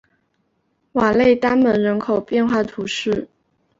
[0.93, 3.27] 瓦勒丹门人口变化图示